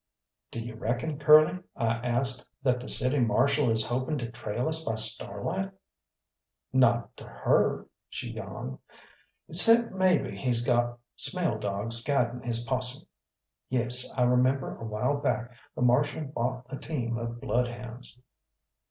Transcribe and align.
"D'you 0.49 0.73
reckon, 0.73 1.19
Curly," 1.19 1.59
I 1.75 1.93
asked, 1.97 2.49
"that 2.63 2.79
the 2.79 2.87
City 2.87 3.19
Marshal 3.19 3.69
is 3.69 3.85
hoping 3.85 4.17
to 4.17 4.31
trail 4.31 4.67
us 4.67 4.83
by 4.83 4.95
starlight?" 4.95 5.69
"Not 6.73 7.15
to 7.17 7.23
hurt," 7.27 7.87
she 8.09 8.31
yawned, 8.31 8.79
"'cept 9.51 9.91
maybe 9.91 10.35
he's 10.35 10.65
got 10.65 10.97
smell 11.17 11.59
dogs 11.59 12.03
guidin' 12.03 12.41
his 12.41 12.63
posse. 12.63 13.07
Yes, 13.69 14.11
I 14.17 14.23
remember 14.23 14.75
a 14.75 14.85
while 14.85 15.17
back 15.17 15.51
the 15.75 15.83
Marshal 15.83 16.23
bought 16.23 16.73
a 16.73 16.77
team 16.77 17.19
of 17.19 17.39
blood 17.39 17.67
hounds." 17.67 18.19